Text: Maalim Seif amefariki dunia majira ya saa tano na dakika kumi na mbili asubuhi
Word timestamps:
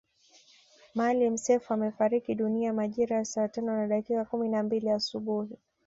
Maalim 0.97 1.37
Seif 1.37 1.71
amefariki 1.71 2.35
dunia 2.35 2.73
majira 2.73 3.15
ya 3.15 3.25
saa 3.25 3.47
tano 3.47 3.75
na 3.75 3.87
dakika 3.87 4.25
kumi 4.25 4.49
na 4.49 4.63
mbili 4.63 4.89
asubuhi 4.89 5.57